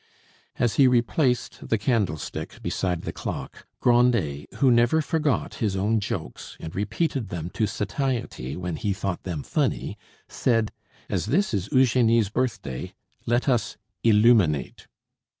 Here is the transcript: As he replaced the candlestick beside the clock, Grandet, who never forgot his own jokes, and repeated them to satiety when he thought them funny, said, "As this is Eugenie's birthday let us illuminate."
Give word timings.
As 0.57 0.77
he 0.77 0.87
replaced 0.87 1.69
the 1.69 1.77
candlestick 1.77 2.59
beside 2.63 3.03
the 3.03 3.13
clock, 3.13 3.67
Grandet, 3.81 4.51
who 4.55 4.71
never 4.71 4.99
forgot 4.99 5.53
his 5.61 5.75
own 5.75 5.99
jokes, 5.99 6.57
and 6.59 6.73
repeated 6.75 7.29
them 7.29 7.51
to 7.51 7.67
satiety 7.67 8.57
when 8.57 8.77
he 8.77 8.93
thought 8.93 9.21
them 9.21 9.43
funny, 9.43 9.99
said, 10.27 10.71
"As 11.07 11.27
this 11.27 11.53
is 11.53 11.69
Eugenie's 11.71 12.29
birthday 12.29 12.95
let 13.27 13.47
us 13.47 13.77
illuminate." 14.03 14.87